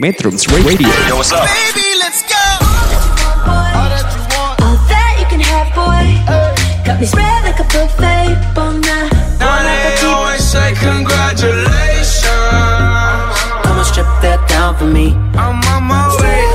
Metrums 0.00 0.48
Radio. 0.48 0.88
Yo, 1.08 1.20
what's 1.20 1.28
up? 1.32 1.44
Baby, 1.44 1.84
let's 2.00 2.24
go. 2.24 2.40
All 3.44 3.84
that 4.88 5.12
you 5.20 5.26
can 5.28 5.44
have, 5.44 5.68
boy. 5.76 6.08
Got 6.88 6.96
me 7.00 7.06
spread 7.06 7.44
like 7.44 7.60
a 7.60 7.66
buffet. 7.68 8.32
Bon 8.56 8.80
now, 8.80 9.12
Now 9.36 9.60
bon 9.60 9.60
they 9.68 9.76
appetit. 9.92 10.08
always 10.08 10.40
say 10.40 10.72
congratulations. 10.80 12.24
Come 13.60 13.76
on, 13.76 13.84
strip 13.84 14.08
that 14.24 14.40
down 14.48 14.72
for 14.80 14.88
me. 14.88 15.12
I'm 15.36 15.60
on 15.68 15.84
my 15.84 16.08
way. 16.16 16.48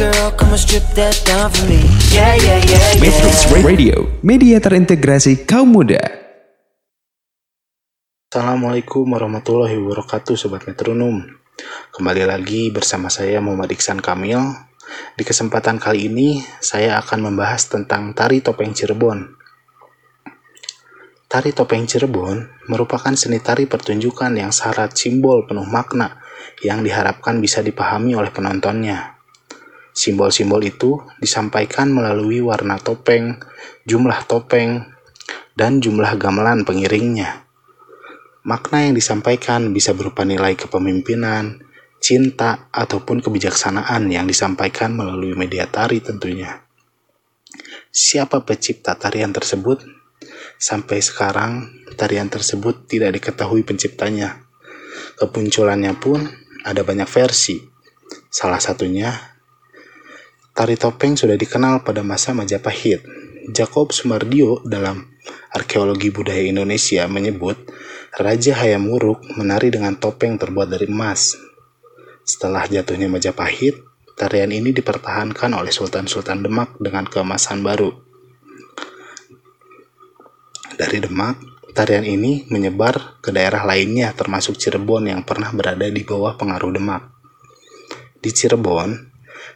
Girl, 0.00 0.32
come 0.32 0.48
on, 0.48 0.58
strip 0.58 0.84
that 0.96 1.20
down 1.28 1.52
for 1.52 1.68
me. 1.68 1.84
Yeah, 2.08 2.40
yeah, 2.40 2.56
yeah, 2.64 3.04
Metrums. 3.04 3.44
Radio, 3.60 4.08
media 4.24 4.56
terintegrasi 4.64 5.44
kaum 5.44 5.76
muda. 5.76 6.00
Assalamualaikum 8.32 9.12
warahmatullahi 9.12 9.76
wabarakatuh 9.78 10.34
Sobat 10.34 10.66
Metronom 10.66 11.43
Kembali 11.94 12.26
lagi 12.26 12.74
bersama 12.74 13.06
saya 13.06 13.38
Muhammad 13.38 13.70
Iksan 13.70 14.02
Kamil 14.02 14.42
Di 15.14 15.22
kesempatan 15.22 15.78
kali 15.78 16.10
ini 16.10 16.42
saya 16.58 16.98
akan 16.98 17.30
membahas 17.30 17.70
tentang 17.70 18.10
Tari 18.10 18.42
Topeng 18.42 18.74
Cirebon 18.74 19.38
Tari 21.30 21.54
Topeng 21.54 21.86
Cirebon 21.86 22.66
merupakan 22.66 23.14
seni 23.14 23.38
tari 23.38 23.70
pertunjukan 23.70 24.34
yang 24.34 24.50
syarat 24.50 24.98
simbol 24.98 25.46
penuh 25.46 25.66
makna 25.66 26.18
yang 26.66 26.82
diharapkan 26.82 27.38
bisa 27.38 27.62
dipahami 27.62 28.18
oleh 28.18 28.34
penontonnya. 28.34 29.18
Simbol-simbol 29.94 30.58
itu 30.66 31.02
disampaikan 31.22 31.90
melalui 31.90 32.42
warna 32.42 32.82
topeng, 32.82 33.38
jumlah 33.86 34.26
topeng, 34.26 34.90
dan 35.54 35.78
jumlah 35.78 36.18
gamelan 36.18 36.66
pengiringnya. 36.66 37.43
Makna 38.44 38.84
yang 38.84 38.92
disampaikan 38.92 39.72
bisa 39.72 39.96
berupa 39.96 40.20
nilai 40.20 40.52
kepemimpinan, 40.52 41.64
cinta, 41.96 42.68
ataupun 42.68 43.24
kebijaksanaan 43.24 44.04
yang 44.12 44.28
disampaikan 44.28 44.92
melalui 44.92 45.32
media 45.32 45.64
tari 45.64 46.04
tentunya. 46.04 46.60
Siapa 47.88 48.44
pencipta 48.44 48.92
tarian 49.00 49.32
tersebut? 49.32 49.80
Sampai 50.60 51.00
sekarang, 51.00 51.72
tarian 51.96 52.28
tersebut 52.28 52.84
tidak 52.84 53.16
diketahui 53.16 53.64
penciptanya. 53.64 54.44
Kemunculannya 55.16 55.96
pun 55.96 56.20
ada 56.68 56.84
banyak 56.84 57.08
versi. 57.08 57.64
Salah 58.28 58.60
satunya, 58.60 59.08
tari 60.52 60.76
topeng 60.76 61.16
sudah 61.16 61.40
dikenal 61.40 61.80
pada 61.80 62.04
masa 62.04 62.36
Majapahit. 62.36 63.00
Jacob 63.48 63.92
Sumardio 63.92 64.60
dalam 64.68 65.13
Arkeologi 65.54 66.10
Budaya 66.10 66.42
Indonesia 66.42 67.06
menyebut 67.06 67.54
Raja 68.18 68.58
Hayam 68.58 68.90
Wuruk 68.90 69.22
menari 69.38 69.70
dengan 69.70 69.94
topeng 69.94 70.34
terbuat 70.34 70.66
dari 70.66 70.90
emas. 70.90 71.38
Setelah 72.26 72.66
jatuhnya 72.66 73.06
Majapahit, 73.06 73.78
tarian 74.18 74.50
ini 74.50 74.74
dipertahankan 74.74 75.54
oleh 75.54 75.70
Sultan-Sultan 75.70 76.42
Demak 76.42 76.74
dengan 76.82 77.06
keemasan 77.06 77.62
baru. 77.62 77.94
Dari 80.74 80.98
Demak, 80.98 81.38
tarian 81.70 82.02
ini 82.02 82.50
menyebar 82.50 83.22
ke 83.22 83.30
daerah 83.30 83.62
lainnya 83.62 84.10
termasuk 84.10 84.58
Cirebon 84.58 85.06
yang 85.06 85.22
pernah 85.22 85.54
berada 85.54 85.86
di 85.86 86.02
bawah 86.02 86.34
pengaruh 86.34 86.74
Demak. 86.74 87.14
Di 88.18 88.34
Cirebon, 88.34 88.90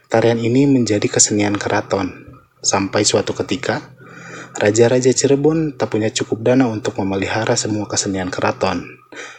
tarian 0.07 0.39
ini 0.39 0.63
menjadi 0.63 1.11
kesenian 1.11 1.59
keraton. 1.59 2.39
Sampai 2.63 3.03
suatu 3.03 3.35
ketika, 3.35 3.98
Raja-raja 4.59 5.15
Cirebon 5.15 5.79
tak 5.79 5.95
punya 5.95 6.11
cukup 6.11 6.43
dana 6.43 6.67
untuk 6.67 6.99
memelihara 6.99 7.55
semua 7.55 7.87
kesenian 7.87 8.27
keraton. 8.27 8.83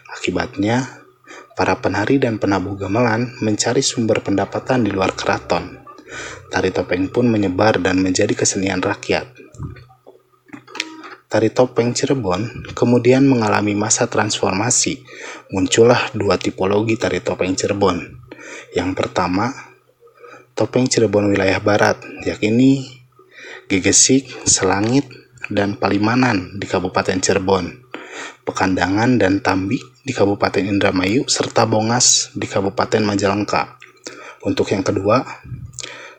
Akibatnya, 0.09 1.05
para 1.53 1.77
penari 1.77 2.17
dan 2.17 2.41
penabuh 2.41 2.73
gamelan 2.73 3.37
mencari 3.45 3.85
sumber 3.85 4.25
pendapatan 4.25 4.81
di 4.81 4.89
luar 4.89 5.13
keraton. 5.13 5.77
Tari 6.49 6.73
topeng 6.73 7.13
pun 7.13 7.29
menyebar 7.29 7.85
dan 7.85 8.01
menjadi 8.01 8.33
kesenian 8.33 8.81
rakyat. 8.81 9.29
Tari 11.29 11.53
topeng 11.53 11.93
Cirebon 11.93 12.73
kemudian 12.73 13.29
mengalami 13.29 13.77
masa 13.77 14.09
transformasi. 14.09 15.05
Muncullah 15.53 16.17
dua 16.17 16.41
tipologi 16.41 16.97
tari 16.97 17.21
topeng 17.21 17.53
Cirebon. 17.53 18.25
Yang 18.73 18.91
pertama, 18.97 19.53
topeng 20.57 20.89
Cirebon 20.89 21.29
wilayah 21.29 21.61
barat, 21.61 22.01
yakni 22.25 23.00
Gegesik, 23.71 24.27
Selangit, 24.51 25.07
dan 25.47 25.79
Palimanan 25.79 26.59
di 26.59 26.67
Kabupaten 26.67 27.23
Cirebon, 27.23 27.71
Pekandangan 28.43 29.15
dan 29.15 29.39
Tambi 29.39 29.79
di 30.03 30.11
Kabupaten 30.11 30.67
Indramayu, 30.67 31.31
serta 31.31 31.71
Bongas 31.71 32.35
di 32.35 32.51
Kabupaten 32.51 32.99
Majalengka. 33.07 33.79
Untuk 34.43 34.75
yang 34.75 34.83
kedua, 34.83 35.23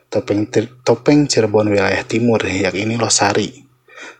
topeng, 0.08 0.48
topeng 0.80 1.28
Cirebon 1.28 1.68
wilayah 1.68 2.00
timur, 2.08 2.40
yakni 2.40 2.96
Losari. 2.96 3.52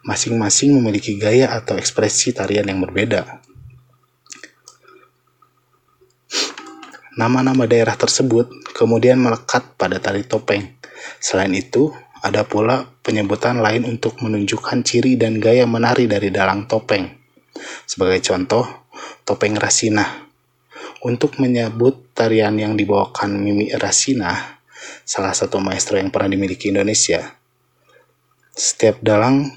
Masing-masing 0.04 0.76
memiliki 0.76 1.16
gaya 1.16 1.56
atau 1.56 1.80
ekspresi 1.80 2.36
tarian 2.36 2.68
yang 2.68 2.84
berbeda. 2.84 3.40
Nama-nama 7.16 7.64
daerah 7.64 7.96
tersebut 7.96 8.76
kemudian 8.76 9.16
melekat 9.16 9.72
pada 9.80 9.96
tari 9.96 10.28
topeng. 10.28 10.76
Selain 11.16 11.52
itu, 11.56 11.96
ada 12.22 12.46
pula 12.46 12.86
penyebutan 13.02 13.58
lain 13.58 13.82
untuk 13.82 14.22
menunjukkan 14.22 14.86
ciri 14.86 15.18
dan 15.18 15.42
gaya 15.42 15.66
menari 15.66 16.06
dari 16.06 16.30
dalang 16.30 16.70
topeng. 16.70 17.10
Sebagai 17.82 18.22
contoh, 18.22 18.86
topeng 19.26 19.58
Rasina. 19.58 20.30
Untuk 21.02 21.42
menyebut 21.42 22.14
tarian 22.14 22.54
yang 22.54 22.78
dibawakan 22.78 23.42
Mimi 23.42 23.74
Rasina, 23.74 24.62
salah 25.02 25.34
satu 25.34 25.58
maestro 25.58 25.98
yang 25.98 26.14
pernah 26.14 26.30
dimiliki 26.30 26.70
Indonesia. 26.70 27.34
Setiap 28.54 29.02
dalang 29.02 29.50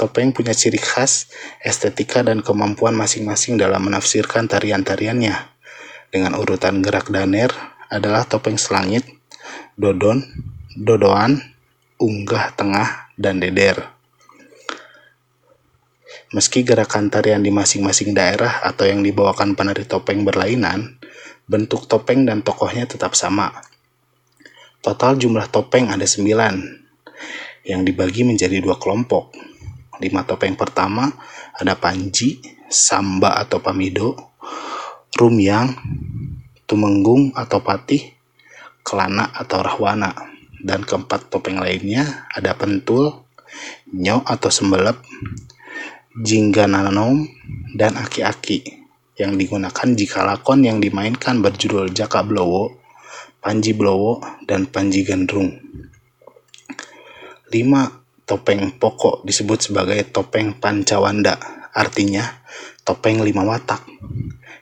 topeng 0.00 0.32
punya 0.32 0.56
ciri 0.56 0.80
khas, 0.80 1.28
estetika, 1.60 2.24
dan 2.24 2.40
kemampuan 2.40 2.96
masing-masing 2.96 3.60
dalam 3.60 3.84
menafsirkan 3.84 4.48
tarian-tariannya. 4.48 5.52
Dengan 6.08 6.32
urutan 6.40 6.80
gerak 6.80 7.12
daner 7.12 7.52
adalah 7.92 8.24
topeng 8.24 8.56
selangit, 8.56 9.04
dodon, 9.76 10.24
dodoan, 10.72 11.55
unggah 11.96 12.52
tengah, 12.52 13.06
dan 13.16 13.40
deder. 13.40 13.96
Meski 16.36 16.60
gerakan 16.60 17.08
tarian 17.08 17.40
di 17.40 17.48
masing-masing 17.48 18.12
daerah 18.12 18.60
atau 18.60 18.84
yang 18.84 19.00
dibawakan 19.00 19.56
penari 19.56 19.88
topeng 19.88 20.20
berlainan, 20.20 21.00
bentuk 21.48 21.88
topeng 21.88 22.28
dan 22.28 22.44
tokohnya 22.44 22.84
tetap 22.84 23.16
sama. 23.16 23.48
Total 24.84 25.16
jumlah 25.16 25.48
topeng 25.48 25.88
ada 25.88 26.04
9, 26.04 27.64
yang 27.64 27.80
dibagi 27.82 28.22
menjadi 28.28 28.60
dua 28.60 28.76
kelompok. 28.76 29.32
Lima 29.96 30.28
topeng 30.28 30.54
pertama 30.60 31.08
ada 31.56 31.72
Panji, 31.80 32.44
Samba 32.68 33.40
atau 33.40 33.64
Pamido, 33.64 34.36
Rumyang, 35.16 35.72
Tumenggung 36.68 37.32
atau 37.32 37.64
Patih, 37.64 38.12
Kelana 38.84 39.32
atau 39.32 39.64
Rahwana 39.64 40.35
dan 40.66 40.82
keempat 40.82 41.30
topeng 41.30 41.62
lainnya 41.62 42.26
ada 42.34 42.58
pentul, 42.58 43.22
nyok 43.94 44.26
atau 44.26 44.50
sembelep, 44.50 44.98
jinggananom, 46.18 47.30
dan 47.78 47.94
aki-aki 47.94 48.82
yang 49.14 49.38
digunakan 49.38 49.88
jika 49.94 50.26
lakon 50.26 50.66
yang 50.66 50.82
dimainkan 50.82 51.38
berjudul 51.38 51.94
Jaka 51.94 52.26
Blowo, 52.26 52.82
Panji 53.38 53.72
Blowo, 53.78 54.18
dan 54.42 54.66
Panji 54.66 55.06
Gandrung. 55.06 55.54
Lima 57.54 57.86
topeng 58.26 58.74
pokok 58.74 59.22
disebut 59.22 59.70
sebagai 59.70 60.02
topeng 60.10 60.58
Pancawanda, 60.58 61.38
artinya 61.70 62.42
topeng 62.82 63.22
lima 63.22 63.46
watak, 63.46 63.86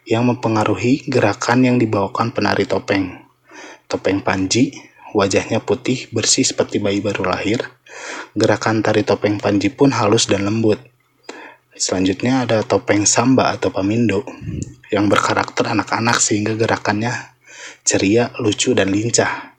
yang 0.05 0.29
mempengaruhi 0.29 1.09
gerakan 1.09 1.65
yang 1.65 1.77
dibawakan 1.81 2.31
penari 2.37 2.69
topeng. 2.69 3.25
Topeng 3.89 4.21
Panji 4.21 4.94
wajahnya 5.15 5.63
putih 5.63 6.11
bersih 6.11 6.43
seperti 6.43 6.83
bayi 6.83 6.99
baru 6.99 7.31
lahir. 7.31 7.63
Gerakan 8.35 8.83
tari 8.83 9.07
topeng 9.07 9.39
Panji 9.39 9.71
pun 9.71 9.95
halus 9.95 10.27
dan 10.27 10.43
lembut. 10.43 10.83
Selanjutnya 11.75 12.43
ada 12.43 12.67
topeng 12.67 13.07
Samba 13.07 13.55
atau 13.55 13.71
Pamindo 13.71 14.27
yang 14.91 15.07
berkarakter 15.07 15.71
anak-anak 15.71 16.19
sehingga 16.19 16.59
gerakannya 16.59 17.35
ceria, 17.87 18.35
lucu, 18.43 18.75
dan 18.75 18.91
lincah. 18.91 19.55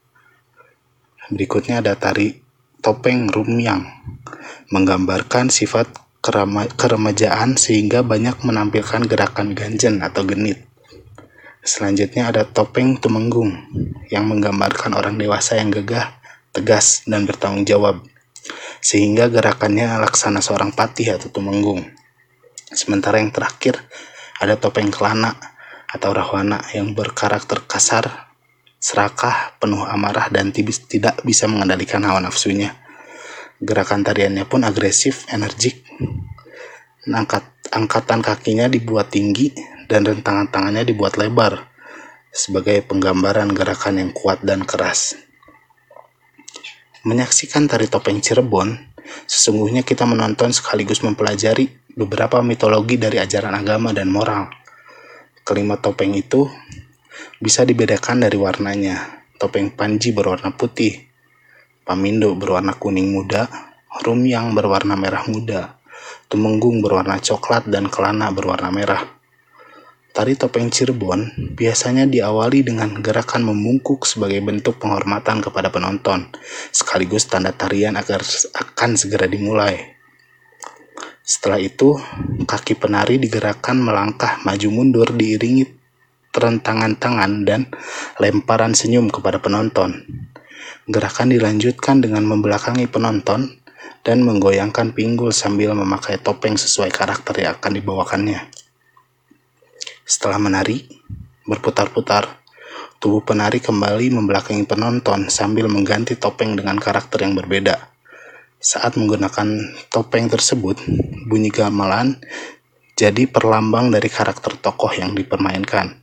Berikutnya 1.31 1.79
ada 1.79 1.95
tari 1.95 2.35
topeng 2.83 3.31
Rumyang 3.31 3.81
menggambarkan 4.69 5.49
sifat 5.49 5.89
keremajaan 6.77 7.57
sehingga 7.57 8.01
banyak 8.01 8.41
menampilkan 8.41 9.05
gerakan 9.05 9.53
ganjen 9.53 10.01
atau 10.01 10.25
genit. 10.25 10.65
Selanjutnya 11.65 12.29
ada 12.29 12.45
topeng 12.45 13.01
Tumenggung 13.01 13.49
yang 14.13 14.29
menggambarkan 14.29 14.93
orang 14.93 15.17
dewasa 15.17 15.57
yang 15.57 15.73
gagah, 15.73 16.13
tegas, 16.53 17.01
dan 17.09 17.25
bertanggung 17.25 17.65
jawab. 17.65 18.05
Sehingga 18.85 19.33
gerakannya 19.33 19.97
laksana 19.97 20.45
seorang 20.45 20.77
patih 20.77 21.17
atau 21.17 21.33
tumenggung. 21.33 21.81
Sementara 22.69 23.17
yang 23.17 23.33
terakhir 23.33 23.81
ada 24.37 24.61
topeng 24.61 24.93
kelana 24.93 25.33
atau 25.89 26.13
rahwana 26.13 26.61
yang 26.69 26.93
berkarakter 26.93 27.65
kasar, 27.65 28.29
serakah, 28.77 29.57
penuh 29.57 29.89
amarah, 29.89 30.29
dan 30.29 30.53
tidak 30.53 31.17
bisa 31.25 31.49
mengendalikan 31.49 32.05
hawa 32.05 32.21
nafsunya. 32.21 32.77
Gerakan 33.57 34.05
tariannya 34.05 34.45
pun 34.45 34.61
agresif, 34.69 35.25
energik. 35.33 35.81
Angkat, 37.09 37.41
angkatan 37.73 38.21
kakinya 38.21 38.69
dibuat 38.69 39.09
tinggi 39.09 39.74
dan 39.85 40.05
rentangan 40.05 40.49
tangannya 40.49 40.85
dibuat 40.85 41.17
lebar 41.17 41.75
sebagai 42.35 42.83
penggambaran 42.83 43.47
gerakan 43.55 43.95
yang 44.03 44.11
kuat 44.11 44.43
dan 44.43 44.67
keras. 44.67 45.15
Menyaksikan 47.07 47.71
tari 47.71 47.87
topeng 47.87 48.19
Cirebon, 48.19 48.75
sesungguhnya 49.23 49.87
kita 49.87 50.03
menonton 50.03 50.51
sekaligus 50.51 50.99
mempelajari 50.99 51.71
beberapa 51.95 52.43
mitologi 52.43 52.99
dari 52.99 53.23
ajaran 53.23 53.55
agama 53.55 53.95
dan 53.95 54.11
moral. 54.11 54.51
Kelima 55.47 55.79
topeng 55.79 56.11
itu 56.11 56.49
bisa 57.39 57.63
dibedakan 57.63 58.27
dari 58.27 58.35
warnanya. 58.35 59.23
Topeng 59.35 59.71
Panji 59.71 60.15
berwarna 60.15 60.55
putih, 60.55 60.95
Pamindo 61.83 62.33
berwarna 62.35 62.75
kuning 62.75 63.13
muda, 63.13 63.47
Rumyang 63.95 64.51
berwarna 64.51 64.99
merah 64.99 65.23
muda, 65.27 65.79
Tumenggung 66.27 66.83
berwarna 66.83 67.21
coklat, 67.21 67.69
dan 67.69 67.87
Kelana 67.87 68.31
berwarna 68.31 68.73
merah. 68.73 69.14
Tari 70.15 70.39
topeng 70.39 70.71
Cirebon 70.71 71.51
biasanya 71.59 72.07
diawali 72.07 72.63
dengan 72.63 73.03
gerakan 73.03 73.51
membungkuk 73.51 74.07
sebagai 74.07 74.39
bentuk 74.39 74.79
penghormatan 74.79 75.43
kepada 75.43 75.67
penonton, 75.67 76.31
sekaligus 76.71 77.27
tanda 77.27 77.51
tarian 77.51 77.99
agar 77.99 78.23
akan 78.55 78.95
segera 78.95 79.27
dimulai. 79.27 79.75
Setelah 81.19 81.59
itu, 81.59 81.99
kaki 82.47 82.79
penari 82.79 83.19
digerakkan 83.19 83.75
melangkah 83.75 84.39
maju 84.47 84.67
mundur 84.71 85.11
diiringi 85.11 85.67
terentangan 86.31 86.95
tangan 86.95 87.43
dan 87.43 87.67
lemparan 88.15 88.71
senyum 88.71 89.11
kepada 89.11 89.43
penonton. 89.43 89.99
Gerakan 90.87 91.35
dilanjutkan 91.35 91.99
dengan 91.99 92.23
membelakangi 92.23 92.87
penonton 92.87 93.59
dan 94.07 94.23
menggoyangkan 94.23 94.95
pinggul 94.95 95.35
sambil 95.35 95.75
memakai 95.75 96.23
topeng 96.23 96.55
sesuai 96.55 96.87
karakter 96.87 97.35
yang 97.43 97.59
akan 97.59 97.71
dibawakannya. 97.75 98.64
Setelah 100.05 100.37
menari, 100.37 100.85
berputar-putar, 101.49 102.29
tubuh 103.01 103.25
penari 103.25 103.57
kembali 103.57 104.13
membelakangi 104.13 104.61
penonton 104.69 105.33
sambil 105.33 105.65
mengganti 105.65 106.13
topeng 106.13 106.53
dengan 106.53 106.77
karakter 106.77 107.25
yang 107.25 107.33
berbeda. 107.33 107.89
Saat 108.61 109.01
menggunakan 109.01 109.73
topeng 109.89 110.29
tersebut, 110.29 110.77
bunyi 111.25 111.49
gamelan 111.49 112.21
jadi 112.93 113.25
perlambang 113.25 113.89
dari 113.89 114.05
karakter 114.05 114.53
tokoh 114.61 114.93
yang 114.93 115.17
dipermainkan. 115.17 115.97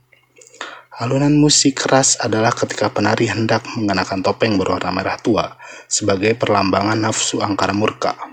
Alunan 0.99 1.39
musik 1.39 1.79
keras 1.87 2.19
adalah 2.19 2.51
ketika 2.51 2.91
penari 2.91 3.31
hendak 3.31 3.63
mengenakan 3.79 4.19
topeng 4.19 4.59
berwarna 4.59 4.91
merah 4.91 5.15
tua 5.15 5.55
sebagai 5.87 6.35
perlambangan 6.35 6.99
nafsu 6.99 7.39
angkara 7.39 7.71
murka. 7.71 8.32